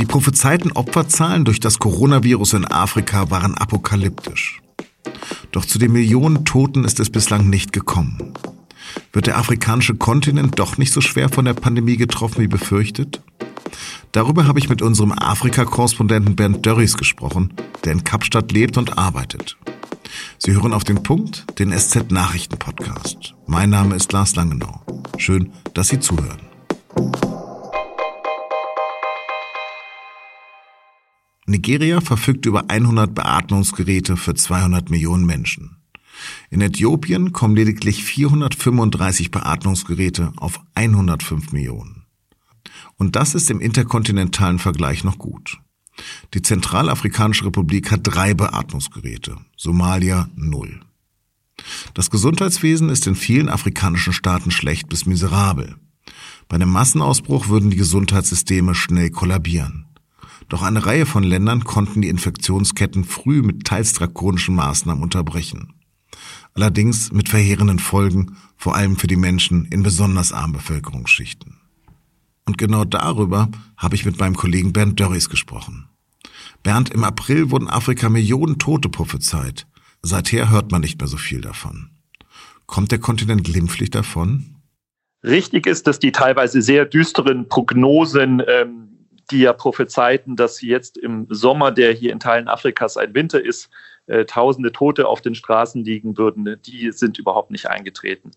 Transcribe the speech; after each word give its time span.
Die 0.00 0.06
prophezeiten 0.06 0.72
Opferzahlen 0.72 1.44
durch 1.44 1.60
das 1.60 1.78
Coronavirus 1.78 2.54
in 2.54 2.64
Afrika 2.64 3.30
waren 3.30 3.54
apokalyptisch. 3.54 4.62
Doch 5.52 5.66
zu 5.66 5.78
den 5.78 5.92
Millionen 5.92 6.46
Toten 6.46 6.86
ist 6.86 7.00
es 7.00 7.10
bislang 7.10 7.50
nicht 7.50 7.74
gekommen. 7.74 8.32
Wird 9.12 9.26
der 9.26 9.36
afrikanische 9.36 9.94
Kontinent 9.94 10.58
doch 10.58 10.78
nicht 10.78 10.90
so 10.90 11.02
schwer 11.02 11.28
von 11.28 11.44
der 11.44 11.52
Pandemie 11.52 11.98
getroffen 11.98 12.40
wie 12.40 12.48
befürchtet? 12.48 13.20
Darüber 14.12 14.46
habe 14.46 14.58
ich 14.58 14.70
mit 14.70 14.80
unserem 14.80 15.12
Afrika-Korrespondenten 15.12 16.34
Bernd 16.34 16.64
Dörries 16.64 16.96
gesprochen, 16.96 17.52
der 17.84 17.92
in 17.92 18.02
Kapstadt 18.02 18.52
lebt 18.52 18.78
und 18.78 18.96
arbeitet. 18.96 19.58
Sie 20.38 20.52
hören 20.52 20.72
auf 20.72 20.84
den 20.84 21.02
Punkt 21.02 21.44
den 21.58 21.78
SZ-Nachrichten-Podcast. 21.78 23.34
Mein 23.46 23.68
Name 23.68 23.96
ist 23.96 24.10
Lars 24.12 24.34
Langenau. 24.34 24.80
Schön, 25.18 25.52
dass 25.74 25.88
Sie 25.88 26.00
zuhören. 26.00 26.49
Nigeria 31.50 32.00
verfügt 32.00 32.46
über 32.46 32.70
100 32.70 33.14
Beatmungsgeräte 33.14 34.16
für 34.16 34.34
200 34.34 34.90
Millionen 34.90 35.26
Menschen. 35.26 35.76
In 36.50 36.60
Äthiopien 36.60 37.32
kommen 37.32 37.56
lediglich 37.56 38.04
435 38.04 39.30
Beatmungsgeräte 39.30 40.32
auf 40.36 40.60
105 40.74 41.52
Millionen. 41.52 42.04
Und 42.96 43.16
das 43.16 43.34
ist 43.34 43.50
im 43.50 43.60
interkontinentalen 43.60 44.58
Vergleich 44.58 45.04
noch 45.04 45.18
gut. 45.18 45.58
Die 46.34 46.42
Zentralafrikanische 46.42 47.46
Republik 47.46 47.90
hat 47.90 48.00
drei 48.04 48.34
Beatmungsgeräte, 48.34 49.36
Somalia 49.56 50.28
null. 50.34 50.80
Das 51.94 52.10
Gesundheitswesen 52.10 52.88
ist 52.88 53.06
in 53.06 53.16
vielen 53.16 53.48
afrikanischen 53.48 54.12
Staaten 54.12 54.50
schlecht 54.50 54.88
bis 54.88 55.06
miserabel. 55.06 55.76
Bei 56.48 56.56
einem 56.56 56.70
Massenausbruch 56.70 57.48
würden 57.48 57.70
die 57.70 57.76
Gesundheitssysteme 57.76 58.74
schnell 58.74 59.10
kollabieren. 59.10 59.79
Doch 60.50 60.62
eine 60.62 60.84
Reihe 60.84 61.06
von 61.06 61.22
Ländern 61.22 61.62
konnten 61.62 62.02
die 62.02 62.08
Infektionsketten 62.08 63.04
früh 63.04 63.40
mit 63.40 63.64
teils 63.64 63.92
drakonischen 63.92 64.56
Maßnahmen 64.56 65.02
unterbrechen. 65.02 65.74
Allerdings 66.54 67.12
mit 67.12 67.28
verheerenden 67.28 67.78
Folgen, 67.78 68.36
vor 68.56 68.74
allem 68.74 68.96
für 68.96 69.06
die 69.06 69.16
Menschen 69.16 69.66
in 69.66 69.84
besonders 69.84 70.32
armen 70.32 70.54
Bevölkerungsschichten. 70.54 71.60
Und 72.46 72.58
genau 72.58 72.84
darüber 72.84 73.48
habe 73.76 73.94
ich 73.94 74.04
mit 74.04 74.18
meinem 74.18 74.34
Kollegen 74.34 74.72
Bernd 74.72 74.98
Dörries 74.98 75.28
gesprochen. 75.28 75.88
Bernd, 76.64 76.90
im 76.90 77.04
April 77.04 77.52
wurden 77.52 77.68
Afrika 77.68 78.08
Millionen 78.08 78.58
Tote 78.58 78.88
prophezeit. 78.88 79.68
Seither 80.02 80.50
hört 80.50 80.72
man 80.72 80.80
nicht 80.80 80.98
mehr 81.00 81.06
so 81.06 81.16
viel 81.16 81.40
davon. 81.40 81.90
Kommt 82.66 82.90
der 82.90 82.98
Kontinent 82.98 83.44
glimpflich 83.44 83.90
davon? 83.90 84.56
Richtig 85.22 85.68
ist, 85.68 85.86
dass 85.86 86.00
die 86.00 86.10
teilweise 86.10 86.60
sehr 86.60 86.86
düsteren 86.86 87.48
Prognosen 87.48 88.42
ähm, 88.48 88.89
die 89.30 89.40
ja 89.40 89.52
prophezeiten, 89.52 90.36
dass 90.36 90.60
jetzt 90.60 90.98
im 90.98 91.26
Sommer, 91.30 91.72
der 91.72 91.92
hier 91.92 92.12
in 92.12 92.20
Teilen 92.20 92.48
Afrikas 92.48 92.96
ein 92.96 93.14
Winter 93.14 93.44
ist, 93.44 93.70
äh, 94.06 94.24
tausende 94.24 94.72
Tote 94.72 95.06
auf 95.06 95.20
den 95.20 95.36
Straßen 95.36 95.84
liegen 95.84 96.18
würden, 96.18 96.60
die 96.66 96.90
sind 96.90 97.18
überhaupt 97.18 97.52
nicht 97.52 97.68
eingetreten. 97.68 98.32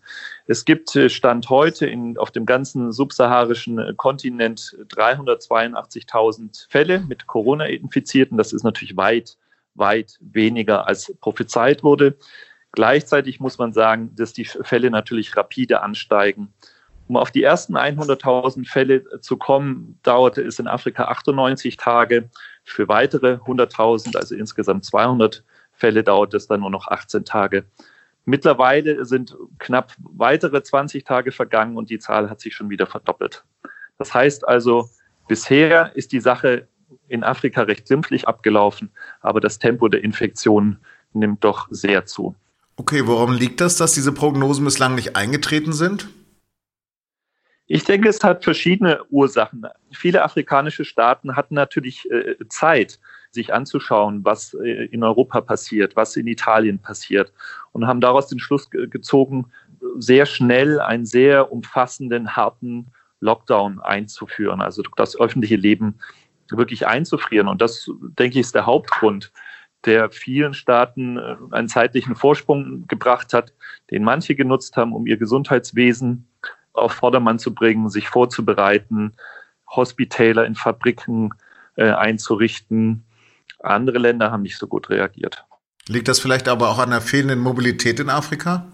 Es 0.46 0.64
gibt 0.64 0.94
äh, 0.94 1.10
Stand 1.10 1.50
heute 1.50 1.86
in, 1.86 2.16
auf 2.16 2.30
dem 2.30 2.46
ganzen 2.46 2.92
subsaharischen 2.92 3.78
äh, 3.78 3.92
Kontinent 3.96 4.76
382.000 4.88 6.70
Fälle 6.70 7.00
mit 7.00 7.26
Corona-Infizierten. 7.26 8.38
Das 8.38 8.52
ist 8.52 8.62
natürlich 8.62 8.96
weit, 8.96 9.36
weit 9.74 10.16
weniger 10.20 10.86
als 10.86 11.12
prophezeit 11.20 11.82
wurde. 11.82 12.16
Gleichzeitig 12.70 13.40
muss 13.40 13.58
man 13.58 13.72
sagen, 13.72 14.14
dass 14.14 14.32
die 14.32 14.44
Fälle 14.44 14.90
natürlich 14.90 15.36
rapide 15.36 15.82
ansteigen. 15.82 16.52
Um 17.06 17.16
auf 17.16 17.30
die 17.30 17.42
ersten 17.42 17.76
100.000 17.76 18.66
Fälle 18.66 19.20
zu 19.20 19.36
kommen, 19.36 19.98
dauerte 20.02 20.42
es 20.42 20.58
in 20.58 20.66
Afrika 20.66 21.04
98 21.04 21.76
Tage. 21.76 22.30
Für 22.64 22.88
weitere 22.88 23.34
100.000, 23.34 24.16
also 24.16 24.34
insgesamt 24.34 24.84
200 24.84 25.44
Fälle, 25.72 26.02
dauert 26.02 26.32
es 26.32 26.46
dann 26.46 26.60
nur 26.60 26.70
noch 26.70 26.88
18 26.88 27.24
Tage. 27.24 27.64
Mittlerweile 28.24 29.04
sind 29.04 29.36
knapp 29.58 29.94
weitere 29.98 30.62
20 30.62 31.04
Tage 31.04 31.30
vergangen 31.30 31.76
und 31.76 31.90
die 31.90 31.98
Zahl 31.98 32.30
hat 32.30 32.40
sich 32.40 32.54
schon 32.54 32.70
wieder 32.70 32.86
verdoppelt. 32.86 33.44
Das 33.98 34.14
heißt 34.14 34.48
also, 34.48 34.88
bisher 35.28 35.94
ist 35.94 36.12
die 36.12 36.20
Sache 36.20 36.66
in 37.08 37.22
Afrika 37.22 37.62
recht 37.62 37.86
glimpflich 37.86 38.26
abgelaufen, 38.26 38.90
aber 39.20 39.40
das 39.40 39.58
Tempo 39.58 39.88
der 39.88 40.02
Infektion 40.02 40.78
nimmt 41.12 41.44
doch 41.44 41.68
sehr 41.70 42.06
zu. 42.06 42.34
Okay, 42.76 43.06
worum 43.06 43.34
liegt 43.34 43.60
das, 43.60 43.76
dass 43.76 43.92
diese 43.92 44.12
Prognosen 44.12 44.64
bislang 44.64 44.94
nicht 44.94 45.16
eingetreten 45.16 45.72
sind? 45.72 46.08
Ich 47.66 47.84
denke, 47.84 48.10
es 48.10 48.22
hat 48.22 48.44
verschiedene 48.44 49.02
Ursachen. 49.04 49.66
Viele 49.90 50.22
afrikanische 50.22 50.84
Staaten 50.84 51.34
hatten 51.34 51.54
natürlich 51.54 52.08
äh, 52.10 52.36
Zeit, 52.48 53.00
sich 53.30 53.54
anzuschauen, 53.54 54.24
was 54.24 54.54
äh, 54.54 54.86
in 54.86 55.02
Europa 55.02 55.40
passiert, 55.40 55.96
was 55.96 56.16
in 56.16 56.26
Italien 56.26 56.78
passiert 56.78 57.32
und 57.72 57.86
haben 57.86 58.00
daraus 58.00 58.28
den 58.28 58.38
Schluss 58.38 58.68
gezogen, 58.70 59.46
sehr 59.96 60.26
schnell 60.26 60.80
einen 60.80 61.06
sehr 61.06 61.52
umfassenden, 61.52 62.36
harten 62.36 62.88
Lockdown 63.20 63.80
einzuführen, 63.80 64.60
also 64.60 64.82
das 64.96 65.18
öffentliche 65.18 65.56
Leben 65.56 65.98
wirklich 66.50 66.86
einzufrieren. 66.86 67.48
Und 67.48 67.62
das, 67.62 67.90
denke 68.18 68.38
ich, 68.38 68.46
ist 68.46 68.54
der 68.54 68.66
Hauptgrund, 68.66 69.32
der 69.86 70.10
vielen 70.10 70.54
Staaten 70.54 71.16
äh, 71.16 71.36
einen 71.50 71.68
zeitlichen 71.68 72.14
Vorsprung 72.14 72.86
gebracht 72.88 73.32
hat, 73.32 73.54
den 73.90 74.04
manche 74.04 74.34
genutzt 74.34 74.76
haben, 74.76 74.92
um 74.92 75.06
ihr 75.06 75.16
Gesundheitswesen 75.16 76.26
auf 76.74 76.92
Vordermann 76.92 77.38
zu 77.38 77.54
bringen, 77.54 77.88
sich 77.88 78.08
vorzubereiten, 78.08 79.14
Hospitäler 79.70 80.44
in 80.44 80.54
Fabriken 80.54 81.30
äh, 81.76 81.90
einzurichten. 81.90 83.04
Andere 83.60 83.98
Länder 83.98 84.30
haben 84.30 84.42
nicht 84.42 84.58
so 84.58 84.66
gut 84.66 84.90
reagiert. 84.90 85.44
Liegt 85.88 86.08
das 86.08 86.18
vielleicht 86.18 86.48
aber 86.48 86.70
auch 86.70 86.78
an 86.78 86.90
der 86.90 87.00
fehlenden 87.00 87.40
Mobilität 87.40 88.00
in 88.00 88.10
Afrika? 88.10 88.66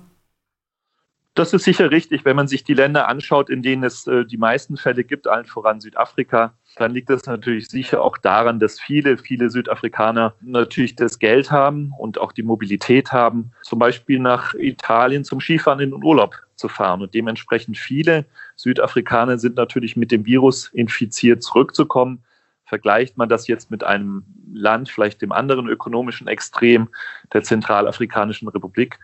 Das 1.41 1.55
ist 1.55 1.65
sicher 1.65 1.91
richtig. 1.91 2.27
Wenn 2.27 2.37
man 2.37 2.49
sich 2.49 2.65
die 2.65 2.75
Länder 2.75 3.09
anschaut, 3.09 3.49
in 3.49 3.63
denen 3.63 3.83
es 3.83 4.07
äh, 4.07 4.27
die 4.27 4.37
meisten 4.37 4.77
Fälle 4.77 5.05
gibt, 5.05 5.27
allen 5.27 5.47
voran 5.47 5.81
Südafrika, 5.81 6.53
dann 6.77 6.91
liegt 6.91 7.09
das 7.09 7.25
natürlich 7.25 7.69
sicher 7.69 8.03
auch 8.03 8.19
daran, 8.19 8.61
dass 8.61 8.79
viele, 8.79 9.17
viele 9.17 9.49
Südafrikaner 9.49 10.35
natürlich 10.43 10.97
das 10.97 11.19
Geld 11.19 11.51
haben 11.51 11.95
und 11.97 12.21
auch 12.21 12.33
die 12.33 12.43
Mobilität 12.43 13.13
haben, 13.13 13.53
zum 13.63 13.79
Beispiel 13.79 14.19
nach 14.19 14.53
Italien 14.53 15.25
zum 15.25 15.41
Skifahren 15.41 15.81
in 15.81 15.93
den 15.93 16.05
Urlaub 16.05 16.35
zu 16.57 16.69
fahren. 16.69 17.01
Und 17.01 17.15
dementsprechend 17.15 17.79
viele 17.79 18.27
Südafrikaner 18.57 19.39
sind 19.39 19.57
natürlich 19.57 19.97
mit 19.97 20.13
dem 20.13 20.27
Virus 20.27 20.69
infiziert 20.75 21.43
zurückzukommen. 21.43 22.23
Vergleicht 22.67 23.17
man 23.17 23.31
das 23.31 23.49
jetzt 23.49 23.71
mit 23.71 23.83
einem 23.83 24.27
Land, 24.53 24.91
vielleicht 24.91 25.23
dem 25.23 25.33
anderen 25.33 25.69
ökonomischen 25.69 26.29
Extrem 26.29 26.91
der 27.33 27.43
Zentralafrikanischen 27.43 28.47
Republik, 28.49 28.99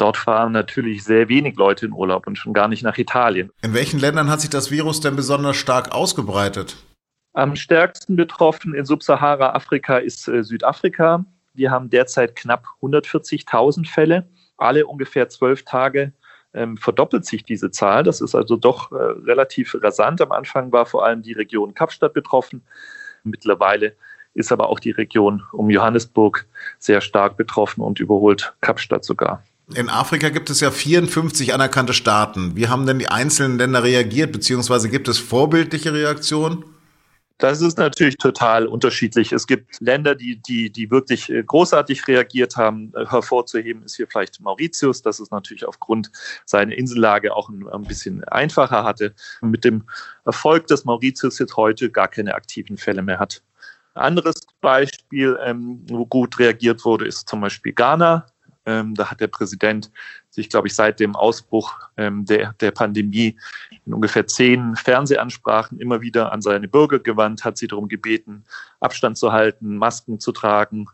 Dort 0.00 0.16
fahren 0.16 0.52
natürlich 0.52 1.04
sehr 1.04 1.28
wenig 1.28 1.56
Leute 1.56 1.84
in 1.84 1.92
Urlaub 1.92 2.26
und 2.26 2.36
schon 2.36 2.54
gar 2.54 2.68
nicht 2.68 2.82
nach 2.82 2.96
Italien. 2.96 3.50
In 3.60 3.74
welchen 3.74 4.00
Ländern 4.00 4.30
hat 4.30 4.40
sich 4.40 4.48
das 4.48 4.70
Virus 4.70 5.00
denn 5.00 5.14
besonders 5.14 5.56
stark 5.56 5.92
ausgebreitet? 5.92 6.76
Am 7.34 7.54
stärksten 7.54 8.16
betroffen 8.16 8.74
in 8.74 8.86
Subsahara-Afrika 8.86 9.98
ist 9.98 10.26
äh, 10.26 10.42
Südafrika. 10.42 11.24
Wir 11.52 11.70
haben 11.70 11.90
derzeit 11.90 12.34
knapp 12.34 12.64
140.000 12.80 13.86
Fälle. 13.86 14.26
Alle 14.56 14.86
ungefähr 14.86 15.28
zwölf 15.28 15.64
Tage 15.64 16.14
ähm, 16.54 16.78
verdoppelt 16.78 17.26
sich 17.26 17.44
diese 17.44 17.70
Zahl. 17.70 18.02
Das 18.02 18.22
ist 18.22 18.34
also 18.34 18.56
doch 18.56 18.90
äh, 18.92 18.94
relativ 18.96 19.76
rasant. 19.82 20.22
Am 20.22 20.32
Anfang 20.32 20.72
war 20.72 20.86
vor 20.86 21.04
allem 21.04 21.20
die 21.22 21.34
Region 21.34 21.74
Kapstadt 21.74 22.14
betroffen. 22.14 22.62
Mittlerweile 23.22 23.96
ist 24.32 24.50
aber 24.50 24.70
auch 24.70 24.80
die 24.80 24.92
Region 24.92 25.42
um 25.52 25.68
Johannesburg 25.68 26.46
sehr 26.78 27.02
stark 27.02 27.36
betroffen 27.36 27.82
und 27.82 28.00
überholt 28.00 28.54
Kapstadt 28.60 29.04
sogar. 29.04 29.44
In 29.74 29.88
Afrika 29.88 30.30
gibt 30.30 30.50
es 30.50 30.60
ja 30.60 30.70
54 30.70 31.54
anerkannte 31.54 31.92
Staaten. 31.92 32.56
Wie 32.56 32.68
haben 32.68 32.86
denn 32.86 32.98
die 32.98 33.08
einzelnen 33.08 33.58
Länder 33.58 33.84
reagiert, 33.84 34.32
beziehungsweise 34.32 34.88
gibt 34.88 35.06
es 35.08 35.18
vorbildliche 35.18 35.92
Reaktionen? 35.92 36.64
Das 37.38 37.62
ist 37.62 37.78
natürlich 37.78 38.18
total 38.18 38.66
unterschiedlich. 38.66 39.32
Es 39.32 39.46
gibt 39.46 39.80
Länder, 39.80 40.14
die, 40.14 40.36
die, 40.36 40.70
die 40.70 40.90
wirklich 40.90 41.30
äh, 41.30 41.42
großartig 41.42 42.06
reagiert 42.06 42.56
haben. 42.56 42.92
Äh, 42.94 43.06
hervorzuheben 43.06 43.82
ist 43.82 43.96
hier 43.96 44.06
vielleicht 44.06 44.40
Mauritius, 44.40 45.00
das 45.00 45.20
es 45.20 45.30
natürlich 45.30 45.66
aufgrund 45.66 46.10
seiner 46.44 46.76
Insellage 46.76 47.34
auch 47.34 47.48
ein, 47.48 47.66
ein 47.68 47.84
bisschen 47.84 48.24
einfacher 48.24 48.84
hatte. 48.84 49.14
Mit 49.40 49.64
dem 49.64 49.84
Erfolg, 50.26 50.66
dass 50.66 50.84
Mauritius 50.84 51.38
jetzt 51.38 51.56
heute 51.56 51.90
gar 51.90 52.08
keine 52.08 52.34
aktiven 52.34 52.76
Fälle 52.76 53.00
mehr 53.00 53.18
hat. 53.18 53.42
Anderes 53.94 54.46
Beispiel, 54.60 55.38
ähm, 55.42 55.82
wo 55.88 56.04
gut 56.04 56.38
reagiert 56.38 56.84
wurde, 56.84 57.06
ist 57.06 57.26
zum 57.28 57.40
Beispiel 57.40 57.72
Ghana. 57.72 58.26
Ähm, 58.66 58.94
da 58.94 59.10
hat 59.10 59.20
der 59.20 59.28
Präsident 59.28 59.90
sich, 60.28 60.48
glaube 60.50 60.68
ich, 60.68 60.74
seit 60.74 61.00
dem 61.00 61.16
Ausbruch 61.16 61.72
ähm, 61.96 62.24
der, 62.26 62.54
der 62.60 62.70
Pandemie 62.70 63.38
in 63.86 63.94
ungefähr 63.94 64.26
zehn 64.26 64.76
Fernsehansprachen 64.76 65.80
immer 65.80 66.02
wieder 66.02 66.32
an 66.32 66.42
seine 66.42 66.68
Bürger 66.68 66.98
gewandt, 66.98 67.44
hat 67.44 67.56
sie 67.56 67.68
darum 67.68 67.88
gebeten, 67.88 68.44
Abstand 68.80 69.16
zu 69.16 69.32
halten, 69.32 69.76
Masken 69.76 70.20
zu 70.20 70.32
tragen. 70.32 70.86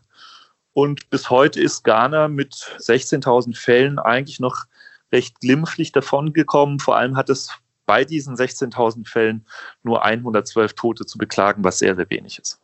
Und 0.73 1.09
bis 1.09 1.29
heute 1.29 1.59
ist 1.59 1.83
Ghana 1.83 2.27
mit 2.27 2.53
16.000 2.53 3.57
Fällen 3.57 3.99
eigentlich 3.99 4.39
noch 4.39 4.65
recht 5.11 5.39
glimpflich 5.39 5.91
davongekommen. 5.91 6.79
Vor 6.79 6.95
allem 6.97 7.17
hat 7.17 7.29
es 7.29 7.51
bei 7.85 8.05
diesen 8.05 8.35
16.000 8.35 9.07
Fällen 9.07 9.45
nur 9.83 10.05
112 10.05 10.73
Tote 10.73 11.05
zu 11.05 11.17
beklagen, 11.17 11.63
was 11.63 11.79
sehr, 11.79 11.95
sehr 11.95 12.09
wenig 12.09 12.37
ist. 12.39 12.61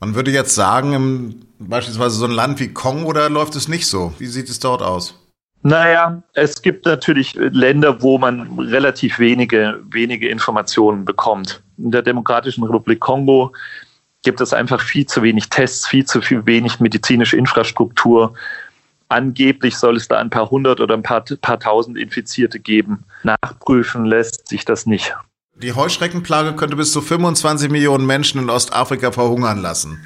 Man 0.00 0.14
würde 0.14 0.30
jetzt 0.30 0.54
sagen, 0.54 0.92
im, 0.92 1.40
beispielsweise 1.58 2.16
so 2.16 2.26
ein 2.26 2.32
Land 2.32 2.60
wie 2.60 2.68
Kongo, 2.68 3.12
da 3.12 3.28
läuft 3.28 3.56
es 3.56 3.68
nicht 3.68 3.86
so. 3.86 4.12
Wie 4.18 4.26
sieht 4.26 4.48
es 4.48 4.58
dort 4.58 4.82
aus? 4.82 5.18
Naja, 5.62 6.22
es 6.34 6.62
gibt 6.62 6.86
natürlich 6.86 7.34
Länder, 7.34 8.00
wo 8.02 8.18
man 8.18 8.58
relativ 8.58 9.18
wenige, 9.18 9.80
wenige 9.90 10.28
Informationen 10.28 11.04
bekommt. 11.04 11.62
In 11.78 11.90
der 11.90 12.02
Demokratischen 12.02 12.62
Republik 12.62 13.00
Kongo 13.00 13.52
gibt 14.22 14.40
es 14.40 14.52
einfach 14.52 14.80
viel 14.80 15.06
zu 15.06 15.22
wenig 15.22 15.48
Tests, 15.48 15.88
viel 15.88 16.04
zu 16.04 16.20
viel 16.20 16.46
wenig 16.46 16.78
medizinische 16.78 17.36
Infrastruktur. 17.36 18.34
Angeblich 19.08 19.76
soll 19.76 19.96
es 19.96 20.08
da 20.08 20.18
ein 20.18 20.30
paar 20.30 20.50
hundert 20.50 20.80
oder 20.80 20.94
ein 20.94 21.02
paar, 21.02 21.24
paar 21.40 21.58
tausend 21.58 21.96
Infizierte 21.96 22.60
geben. 22.60 23.04
Nachprüfen 23.24 24.04
lässt 24.04 24.48
sich 24.48 24.64
das 24.64 24.86
nicht. 24.86 25.14
Die 25.62 25.72
Heuschreckenplage 25.72 26.54
könnte 26.54 26.76
bis 26.76 26.92
zu 26.92 27.00
25 27.00 27.70
Millionen 27.70 28.04
Menschen 28.04 28.42
in 28.42 28.50
Ostafrika 28.50 29.10
verhungern 29.10 29.58
lassen. 29.58 30.04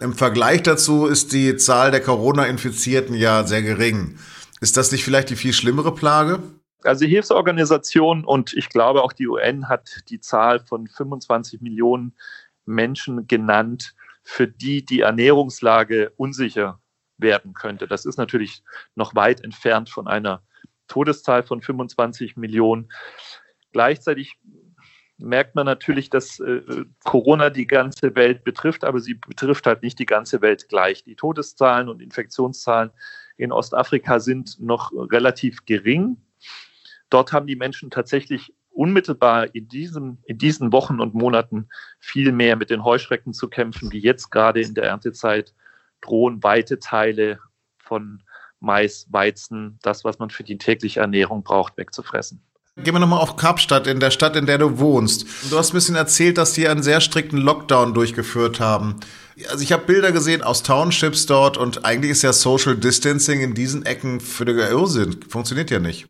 Im 0.00 0.14
Vergleich 0.14 0.62
dazu 0.62 1.04
ist 1.04 1.34
die 1.34 1.56
Zahl 1.56 1.90
der 1.90 2.00
Corona-Infizierten 2.00 3.14
ja 3.14 3.44
sehr 3.46 3.60
gering. 3.60 4.16
Ist 4.62 4.78
das 4.78 4.90
nicht 4.90 5.04
vielleicht 5.04 5.28
die 5.28 5.36
viel 5.36 5.52
schlimmere 5.52 5.94
Plage? 5.94 6.42
Also 6.82 7.04
die 7.04 7.10
Hilfsorganisation 7.10 8.24
und 8.24 8.54
ich 8.54 8.70
glaube 8.70 9.02
auch 9.02 9.12
die 9.12 9.28
UN 9.28 9.68
hat 9.68 10.00
die 10.08 10.18
Zahl 10.18 10.60
von 10.60 10.86
25 10.86 11.60
Millionen 11.60 12.14
Menschen 12.64 13.26
genannt, 13.26 13.94
für 14.22 14.48
die 14.48 14.82
die 14.82 15.00
Ernährungslage 15.00 16.14
unsicher 16.16 16.80
werden 17.18 17.52
könnte. 17.52 17.86
Das 17.86 18.06
ist 18.06 18.16
natürlich 18.16 18.62
noch 18.94 19.14
weit 19.14 19.44
entfernt 19.44 19.90
von 19.90 20.08
einer 20.08 20.42
Todeszahl 20.88 21.42
von 21.42 21.60
25 21.60 22.36
Millionen. 22.36 22.90
Gleichzeitig 23.72 24.38
merkt 25.20 25.54
man 25.54 25.66
natürlich, 25.66 26.10
dass 26.10 26.40
äh, 26.40 26.62
Corona 27.04 27.50
die 27.50 27.66
ganze 27.66 28.14
Welt 28.14 28.44
betrifft, 28.44 28.84
aber 28.84 29.00
sie 29.00 29.14
betrifft 29.14 29.66
halt 29.66 29.82
nicht 29.82 29.98
die 29.98 30.06
ganze 30.06 30.40
Welt 30.42 30.68
gleich. 30.68 31.04
Die 31.04 31.16
Todeszahlen 31.16 31.88
und 31.88 32.02
Infektionszahlen 32.02 32.90
in 33.36 33.52
Ostafrika 33.52 34.20
sind 34.20 34.60
noch 34.60 34.92
relativ 34.92 35.64
gering. 35.64 36.16
Dort 37.08 37.32
haben 37.32 37.46
die 37.46 37.56
Menschen 37.56 37.90
tatsächlich 37.90 38.54
unmittelbar 38.70 39.54
in, 39.54 39.68
diesem, 39.68 40.18
in 40.24 40.38
diesen 40.38 40.72
Wochen 40.72 41.00
und 41.00 41.14
Monaten 41.14 41.68
viel 41.98 42.32
mehr 42.32 42.56
mit 42.56 42.70
den 42.70 42.84
Heuschrecken 42.84 43.32
zu 43.32 43.48
kämpfen, 43.48 43.90
wie 43.92 43.98
jetzt 43.98 44.30
gerade 44.30 44.60
in 44.60 44.74
der 44.74 44.84
Erntezeit 44.84 45.54
drohen 46.00 46.42
weite 46.42 46.78
Teile 46.78 47.40
von 47.78 48.22
Mais, 48.60 49.06
Weizen, 49.10 49.78
das, 49.82 50.04
was 50.04 50.18
man 50.18 50.30
für 50.30 50.44
die 50.44 50.58
tägliche 50.58 51.00
Ernährung 51.00 51.42
braucht, 51.42 51.76
wegzufressen. 51.76 52.42
Gehen 52.82 52.94
wir 52.94 52.98
nochmal 52.98 53.20
auf 53.20 53.36
Kapstadt, 53.36 53.86
in 53.86 54.00
der 54.00 54.10
Stadt, 54.10 54.36
in 54.36 54.46
der 54.46 54.56
du 54.56 54.78
wohnst. 54.78 55.26
Du 55.50 55.58
hast 55.58 55.70
ein 55.70 55.74
bisschen 55.74 55.96
erzählt, 55.96 56.38
dass 56.38 56.54
die 56.54 56.66
einen 56.66 56.82
sehr 56.82 57.00
strikten 57.02 57.36
Lockdown 57.38 57.92
durchgeführt 57.92 58.58
haben. 58.58 59.00
Also 59.50 59.62
ich 59.62 59.72
habe 59.72 59.84
Bilder 59.84 60.12
gesehen 60.12 60.42
aus 60.42 60.62
Townships 60.62 61.26
dort 61.26 61.58
und 61.58 61.84
eigentlich 61.84 62.12
ist 62.12 62.22
ja 62.22 62.32
Social 62.32 62.76
Distancing 62.76 63.42
in 63.42 63.54
diesen 63.54 63.84
Ecken 63.84 64.20
völliger 64.20 64.70
Irrsinn. 64.70 65.20
Funktioniert 65.28 65.70
ja 65.70 65.78
nicht. 65.78 66.06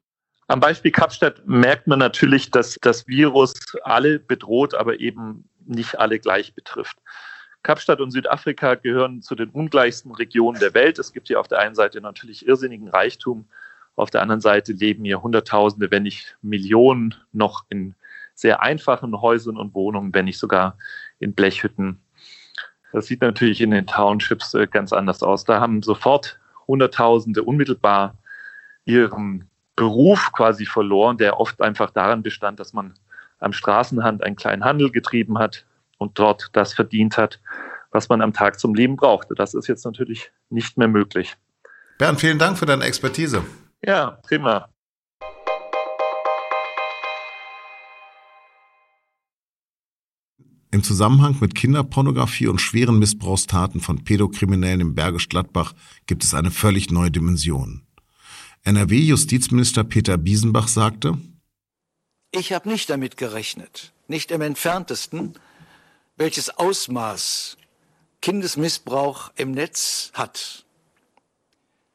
Am 0.46 0.61
Beispiel 0.61 0.93
Kapstadt 0.93 1.46
merkt 1.46 1.87
man 1.87 1.99
natürlich, 1.99 2.50
dass 2.50 2.76
das 2.81 3.08
Virus 3.08 3.55
alle 3.82 4.19
bedroht, 4.19 4.75
aber 4.75 5.00
eben 5.00 5.49
nicht 5.66 5.99
alle 5.99 6.19
gleich 6.19 6.55
betrifft. 6.55 6.99
Kapstadt 7.62 8.00
und 8.00 8.11
Südafrika 8.11 8.76
gehören 8.76 9.23
zu 9.23 9.34
den 9.34 9.50
ungleichsten 9.50 10.12
Regionen 10.12 10.58
der 10.61 10.75
Welt. 10.75 10.99
Es 10.99 11.12
gibt 11.12 11.28
hier 11.28 11.40
auf 11.40 11.49
der 11.49 11.58
einen 11.58 11.75
Seite 11.75 12.00
natürlich 12.00 12.46
irrsinnigen 12.46 12.88
Reichtum 12.88 13.46
auf 14.00 14.11
der 14.11 14.23
anderen 14.23 14.41
Seite 14.41 14.73
leben 14.73 15.05
hier 15.05 15.23
Hunderttausende, 15.23 15.91
wenn 15.91 16.02
nicht 16.02 16.37
Millionen, 16.43 17.14
noch 17.32 17.64
in 17.69 17.94
sehr 18.35 18.62
einfachen 18.62 19.20
Häusern 19.20 19.56
und 19.56 19.75
Wohnungen, 19.75 20.14
wenn 20.14 20.25
nicht 20.25 20.38
sogar 20.38 20.76
in 21.19 21.35
Blechhütten. 21.35 22.00
Das 22.93 23.06
sieht 23.06 23.20
natürlich 23.20 23.61
in 23.61 23.70
den 23.70 23.87
Townships 23.87 24.55
äh, 24.55 24.67
ganz 24.67 24.93
anders 24.93 25.23
aus. 25.23 25.44
Da 25.44 25.61
haben 25.61 25.82
sofort 25.82 26.41
Hunderttausende 26.67 27.43
unmittelbar 27.43 28.17
ihren 28.85 29.49
Beruf 29.76 30.32
quasi 30.32 30.67
verloren, 30.67 31.19
der 31.19 31.38
oft 31.38 31.61
einfach 31.61 31.91
daran 31.91 32.23
bestand, 32.23 32.61
dass 32.61 32.73
man 32.73 32.94
am 33.38 33.52
Straßenrand 33.52 34.23
einen 34.23 34.37
kleinen 34.37 34.64
Handel 34.64 34.91
getrieben 34.91 35.38
hat 35.38 35.64
und 35.99 36.19
dort 36.19 36.49
das 36.52 36.73
verdient 36.75 37.17
hat, 37.17 37.41
was 37.91 38.08
man 38.08 38.20
am 38.20 38.32
Tag 38.32 38.58
zum 38.58 38.75
Leben 38.75 38.97
brauchte. 38.97 39.35
Das 39.35 39.55
ist 39.55 39.69
jetzt 39.69 39.85
natürlich 39.85 40.31
nicht 40.49 40.76
mehr 40.76 40.88
möglich. 40.88 41.37
Bernd, 41.99 42.20
vielen 42.20 42.38
Dank 42.38 42.58
für 42.58 42.67
deine 42.67 42.85
Expertise. 42.85 43.44
Ja, 43.87 44.19
prima. 44.23 44.69
Im 50.73 50.85
Zusammenhang 50.85 51.37
mit 51.41 51.55
Kinderpornografie 51.55 52.47
und 52.47 52.61
schweren 52.61 52.99
Missbrauchstaten 52.99 53.81
von 53.81 54.05
Pädokriminellen 54.05 54.81
im 54.81 54.94
Bergisch 54.94 55.29
Gladbach 55.29 55.73
gibt 56.06 56.23
es 56.23 56.32
eine 56.32 56.50
völlig 56.50 56.91
neue 56.91 57.11
Dimension. 57.11 57.82
NRW-Justizminister 58.65 59.83
Peter 59.83 60.17
Biesenbach 60.19 60.69
sagte, 60.69 61.19
Ich 62.31 62.53
habe 62.53 62.69
nicht 62.69 62.88
damit 62.91 63.17
gerechnet, 63.17 63.93
nicht 64.06 64.31
im 64.31 64.43
entferntesten, 64.43 65.35
welches 66.17 66.50
Ausmaß 66.50 67.56
Kindesmissbrauch 68.21 69.33
im 69.37 69.53
Netz 69.53 70.12
hat. 70.15 70.67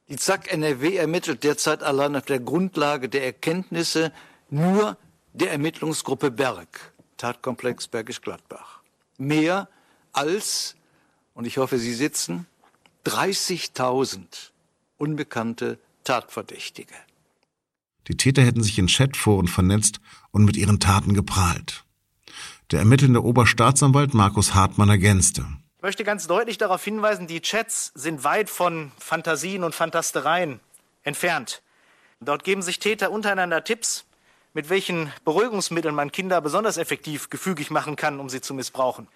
Die 0.08 0.16
ZAK 0.16 0.52
NRW 0.52 0.96
ermittelt 0.96 1.42
derzeit 1.42 1.82
allein 1.82 2.14
auf 2.14 2.24
der 2.24 2.38
Grundlage 2.38 3.08
der 3.08 3.24
Erkenntnisse 3.24 4.12
nur 4.50 4.96
der 5.32 5.50
Ermittlungsgruppe 5.50 6.30
Berg, 6.30 6.92
Tatkomplex 7.16 7.88
Bergisch 7.88 8.20
Gladbach. 8.20 8.82
Mehr 9.18 9.68
als, 10.12 10.76
und 11.34 11.44
ich 11.44 11.58
hoffe, 11.58 11.78
Sie 11.78 11.92
sitzen, 11.94 12.46
30.000 13.04 14.50
unbekannte 14.96 15.78
Tatverdächtige. 16.04 16.94
Die 18.06 18.16
Täter 18.16 18.42
hätten 18.42 18.62
sich 18.62 18.78
in 18.78 18.86
Chatforen 18.86 19.48
vernetzt 19.48 20.00
und 20.30 20.44
mit 20.44 20.56
ihren 20.56 20.78
Taten 20.78 21.14
geprahlt. 21.14 21.84
Der 22.70 22.78
ermittelnde 22.78 23.24
Oberstaatsanwalt 23.24 24.14
Markus 24.14 24.54
Hartmann 24.54 24.88
ergänzte. 24.88 25.46
Ich 25.86 25.88
möchte 25.88 26.02
ganz 26.02 26.26
deutlich 26.26 26.58
darauf 26.58 26.82
hinweisen, 26.82 27.28
die 27.28 27.40
Chats 27.40 27.92
sind 27.94 28.24
weit 28.24 28.50
von 28.50 28.90
Fantasien 28.98 29.62
und 29.62 29.72
Fantastereien 29.72 30.58
entfernt. 31.04 31.62
Dort 32.18 32.42
geben 32.42 32.60
sich 32.60 32.80
Täter 32.80 33.12
untereinander 33.12 33.62
Tipps, 33.62 34.04
mit 34.52 34.68
welchen 34.68 35.12
Beruhigungsmitteln 35.24 35.94
man 35.94 36.10
Kinder 36.10 36.40
besonders 36.40 36.76
effektiv 36.76 37.30
gefügig 37.30 37.70
machen 37.70 37.94
kann, 37.94 38.18
um 38.18 38.28
sie 38.28 38.40
zu 38.40 38.52
missbrauchen. 38.52 39.06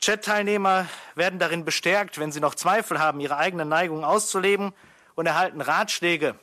Chat-Teilnehmer 0.00 0.86
werden 1.16 1.40
darin 1.40 1.64
bestärkt, 1.64 2.20
wenn 2.20 2.30
sie 2.30 2.38
noch 2.38 2.54
Zweifel 2.54 3.00
haben, 3.00 3.18
ihre 3.18 3.36
eigenen 3.36 3.68
Neigungen 3.68 4.04
auszuleben 4.04 4.74
und 5.16 5.26
erhalten 5.26 5.60
Ratschläge, 5.60 6.36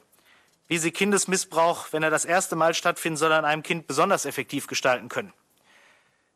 wie 0.67 0.79
sie 0.79 0.91
Kindesmissbrauch, 0.91 1.93
wenn 1.93 2.03
er 2.03 2.11
das 2.11 2.25
erste 2.25 2.57
Mal 2.57 2.73
stattfinden 2.73 3.15
soll, 3.15 3.31
an 3.31 3.45
einem 3.45 3.63
Kind 3.63 3.87
besonders 3.87 4.25
effektiv 4.25 4.67
gestalten 4.67 5.07
können. 5.07 5.31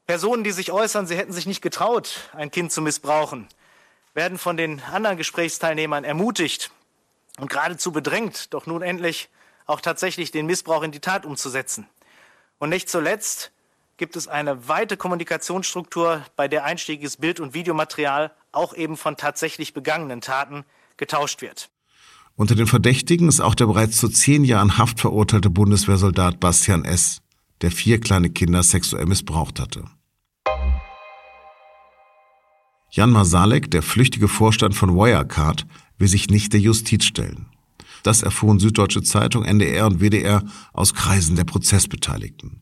Personen, 0.10 0.44
die 0.44 0.50
sich 0.50 0.72
äußern, 0.72 1.06
sie 1.06 1.16
hätten 1.16 1.34
sich 1.34 1.46
nicht 1.46 1.62
getraut, 1.62 2.32
ein 2.34 2.50
Kind 2.50 2.72
zu 2.72 2.82
missbrauchen, 2.82 3.46
werden 4.16 4.40
von 4.40 4.58
den 4.58 4.82
anderen 4.82 5.18
Gesprächsteilnehmern 5.18 6.04
ermutigt 6.04 6.72
und 7.40 7.52
geradezu 7.52 7.92
bedrängt, 7.92 8.52
doch 8.56 8.66
nun 8.66 8.82
endlich 8.82 9.30
auch 9.68 9.82
tatsächlich 9.82 10.32
den 10.32 10.48
Missbrauch 10.48 10.82
in 10.82 10.92
die 10.92 11.00
Tat 11.00 11.28
umzusetzen. 11.28 11.86
Und 12.58 12.70
nicht 12.70 12.90
zuletzt 12.90 13.52
gibt 13.98 14.16
es 14.16 14.28
eine 14.28 14.68
weite 14.68 14.98
Kommunikationsstruktur, 14.98 16.26
bei 16.36 16.48
der 16.48 16.64
einstiegiges 16.64 17.18
Bild- 17.18 17.40
und 17.40 17.54
Videomaterial 17.54 18.32
auch 18.52 18.74
eben 18.74 18.98
von 18.98 19.16
tatsächlich 19.16 19.76
begangenen 19.76 20.22
Taten 20.22 20.66
getauscht 20.98 21.44
wird. 21.44 21.70
Unter 22.36 22.56
den 22.56 22.66
Verdächtigen 22.66 23.28
ist 23.28 23.42
auch 23.42 23.54
der 23.54 23.68
bereits 23.68 24.00
zu 24.00 24.10
zehn 24.10 24.44
Jahren 24.44 24.80
Haft 24.80 25.02
verurteilte 25.02 25.52
Bundeswehrsoldat 25.52 26.40
Bastian 26.40 26.84
S., 26.84 27.22
der 27.62 27.70
vier 27.70 28.00
kleine 28.00 28.32
Kinder 28.32 28.64
sexuell 28.64 29.06
missbraucht 29.06 29.60
hatte. 29.60 29.86
Jan 32.92 33.12
Masalek, 33.12 33.70
der 33.70 33.84
flüchtige 33.84 34.28
Vorstand 34.28 34.76
von 34.76 34.96
Wirecard, 34.96 35.68
will 36.00 36.08
sich 36.08 36.30
nicht 36.30 36.54
der 36.54 36.60
Justiz 36.60 37.06
stellen. 37.06 37.46
Das 38.04 38.24
erfuhren 38.24 38.60
Süddeutsche 38.60 39.04
Zeitung, 39.04 39.44
NDR 39.44 39.86
und 39.86 40.00
WDR 40.00 40.44
aus 40.74 40.94
Kreisen 40.94 41.36
der 41.36 41.44
Prozessbeteiligten. 41.44 42.62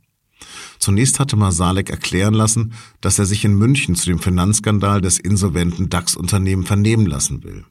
Zunächst 0.79 1.19
hatte 1.19 1.35
Masalek 1.35 1.89
erklären 1.89 2.33
lassen, 2.33 2.73
dass 3.01 3.19
er 3.19 3.25
sich 3.25 3.45
in 3.45 3.55
München 3.55 3.95
zu 3.95 4.07
dem 4.07 4.19
Finanzskandal 4.19 5.01
des 5.01 5.19
insolventen 5.19 5.89
DAX-Unternehmen 5.89 6.65
vernehmen 6.65 7.05
lassen 7.05 7.43
will. 7.43 7.65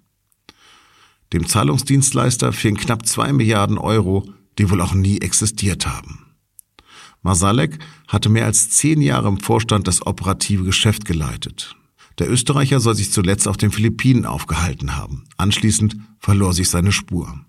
Dem 1.32 1.46
Zahlungsdienstleister 1.46 2.52
fehlen 2.52 2.76
knapp 2.76 3.06
zwei 3.06 3.32
Milliarden 3.32 3.78
Euro, 3.78 4.28
die 4.58 4.70
wohl 4.70 4.80
auch 4.80 4.94
nie 4.94 5.18
existiert 5.20 5.86
haben. 5.86 6.26
Masalek 7.22 7.78
hatte 8.08 8.28
mehr 8.28 8.46
als 8.46 8.70
zehn 8.70 9.02
Jahre 9.02 9.28
im 9.28 9.40
Vorstand 9.40 9.88
das 9.88 10.06
operative 10.06 10.64
Geschäft 10.64 11.04
geleitet. 11.04 11.76
Der 12.18 12.30
Österreicher 12.30 12.80
soll 12.80 12.94
sich 12.94 13.12
zuletzt 13.12 13.46
auf 13.46 13.56
den 13.56 13.70
Philippinen 13.70 14.24
aufgehalten 14.24 14.96
haben. 14.96 15.24
Anschließend 15.36 15.96
verlor 16.18 16.54
sich 16.54 16.70
seine 16.70 16.92
Spur. 16.92 17.40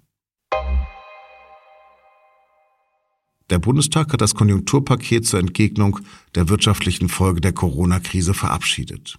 Der 3.49 3.59
Bundestag 3.59 4.11
hat 4.11 4.19
das 4.19 4.35
Konjunkturpaket 4.35 5.25
zur 5.25 5.39
Entgegnung 5.39 5.99
der 6.35 6.49
wirtschaftlichen 6.49 7.07
Folge 7.07 7.39
der 7.39 7.53
Corona-Krise 7.53 8.33
verabschiedet. 8.33 9.17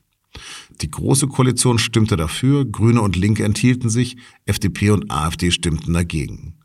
Die 0.82 0.90
Große 0.90 1.26
Koalition 1.28 1.78
stimmte 1.78 2.16
dafür, 2.16 2.66
Grüne 2.66 3.00
und 3.00 3.16
Linke 3.16 3.44
enthielten 3.44 3.88
sich, 3.88 4.18
FDP 4.44 4.90
und 4.90 5.10
AfD 5.10 5.50
stimmten 5.50 5.94
dagegen. 5.94 6.58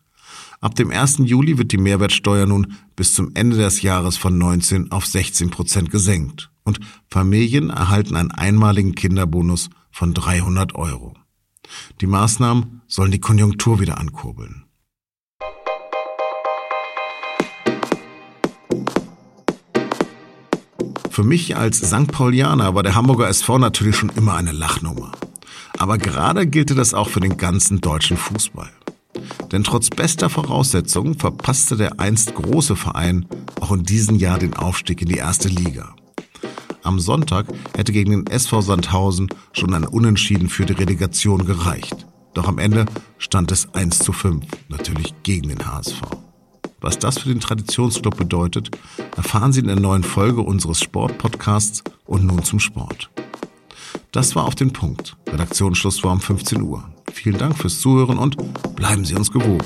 Ab 0.60 0.75
dem 0.75 0.92
1. 0.92 1.20
Juli 1.20 1.58
wird 1.58 1.72
die 1.72 1.78
Mehrwertsteuer 1.78 2.46
nun 2.46 2.75
bis 2.98 3.13
zum 3.13 3.32
Ende 3.34 3.58
des 3.58 3.82
Jahres 3.82 4.18
von 4.18 4.38
19 4.38 4.92
auf 4.92 5.06
16 5.06 5.50
Prozent 5.50 5.90
gesenkt 5.90 6.52
und 6.63 6.79
Familien 7.08 7.70
erhalten 7.70 8.15
einen 8.15 8.32
einmaligen 8.32 8.96
Kinderbonus 8.96 9.70
von 9.91 10.13
300 10.13 10.75
Euro. 10.75 11.13
Die 12.01 12.08
Maßnahmen 12.08 12.82
sollen 12.88 13.12
die 13.12 13.22
Konjunktur 13.22 13.79
wieder 13.79 13.98
ankurbeln. 13.98 14.65
Für 21.10 21.24
mich 21.24 21.55
als 21.55 21.77
St. 21.77 22.08
Paulianer 22.08 22.74
war 22.74 22.82
der 22.82 22.96
Hamburger 22.96 23.29
SV 23.29 23.60
natürlich 23.60 23.96
schon 23.96 24.10
immer 24.10 24.34
eine 24.34 24.51
Lachnummer. 24.51 25.12
Aber 25.77 26.00
gerade 26.00 26.48
gilt 26.48 26.75
das 26.75 26.96
auch 26.96 27.10
für 27.10 27.20
den 27.20 27.38
ganzen 27.38 27.82
deutschen 27.82 28.17
Fußball. 28.17 28.72
Denn 29.51 29.63
trotz 29.63 29.91
bester 29.91 30.32
Voraussetzungen 30.32 31.20
verpasste 31.20 31.77
der 31.77 32.00
einst 32.00 32.34
große 32.34 32.75
Verein 32.75 33.27
auch 33.62 33.72
in 33.72 33.84
diesem 33.84 34.15
Jahr 34.15 34.39
den 34.39 34.55
Aufstieg 34.55 35.03
in 35.03 35.08
die 35.10 35.17
erste 35.17 35.50
Liga. 35.50 35.96
Am 36.84 37.00
Sonntag 37.00 37.48
hätte 37.75 37.94
gegen 37.94 38.12
den 38.12 38.28
SV 38.28 38.62
Sandhausen 38.62 39.30
schon 39.54 39.74
ein 39.74 39.86
Unentschieden 39.86 40.50
für 40.50 40.66
die 40.66 40.74
Relegation 40.74 41.46
gereicht. 41.46 42.06
Doch 42.34 42.48
am 42.48 42.60
Ende 42.60 42.86
stand 43.18 43.52
es 43.52 43.74
1 43.74 44.00
zu 44.00 44.12
5, 44.12 44.46
natürlich 44.68 45.13
gegen 45.24 45.48
den 45.48 45.66
HSV. 45.66 46.02
Was 46.82 47.00
das 47.00 47.20
für 47.20 47.30
den 47.30 47.40
Traditionsclub 47.40 48.18
bedeutet, 48.18 48.72
erfahren 49.16 49.54
Sie 49.54 49.62
in 49.62 49.68
der 49.68 49.80
neuen 49.80 50.04
Folge 50.04 50.42
unseres 50.42 50.82
Sportpodcasts 50.82 51.84
und 52.06 52.25
nun 52.25 52.44
zum 52.44 52.60
Sport. 52.60 53.10
Das 54.12 54.36
war 54.36 54.46
auf 54.46 54.56
den 54.56 54.74
Punkt. 54.74 55.16
Redaktionsschluss 55.28 56.04
war 56.04 56.12
um 56.12 56.20
15 56.20 56.62
Uhr. 56.62 56.84
Vielen 57.13 57.38
Dank 57.38 57.58
fürs 57.58 57.80
Zuhören 57.80 58.18
und 58.18 58.36
bleiben 58.75 59.06
Sie 59.06 59.16
uns 59.16 59.32
gewogen. 59.32 59.66